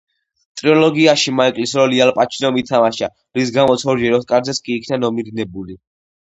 [0.59, 3.11] ტრილოგიაში მაიკლის როლი ალ პაჩინომ ითამაშა,
[3.41, 5.79] რის გამოც ორჯერ ოსკარზეც კი იქნა ნომინირებული.